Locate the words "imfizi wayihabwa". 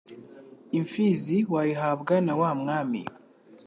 0.77-2.15